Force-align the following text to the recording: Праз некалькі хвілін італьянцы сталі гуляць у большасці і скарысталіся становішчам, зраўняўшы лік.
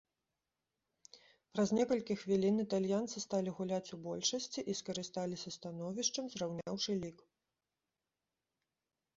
Праз 1.57 1.73
некалькі 1.79 2.13
хвілін 2.21 2.57
італьянцы 2.65 3.17
сталі 3.25 3.53
гуляць 3.59 3.93
у 3.97 3.99
большасці 4.07 4.59
і 4.73 4.77
скарысталіся 4.81 5.55
становішчам, 5.59 6.23
зраўняўшы 6.37 6.91
лік. 7.05 7.17